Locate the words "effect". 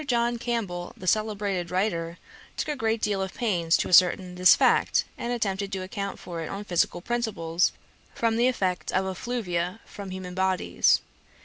8.47-8.91